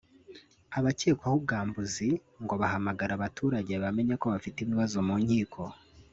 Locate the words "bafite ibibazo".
4.33-4.97